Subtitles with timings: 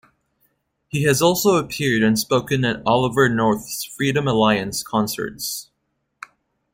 [0.87, 5.69] He has also appeared and spoken at Oliver North's "Freedom Alliance" concerts.